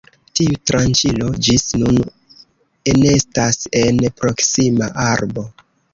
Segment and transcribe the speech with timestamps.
[0.37, 1.99] Tiu tranĉilo ĝis nun
[2.95, 5.45] enestas en proksima arbo.